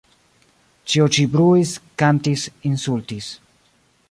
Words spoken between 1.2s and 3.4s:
bruis, kantis, insultis.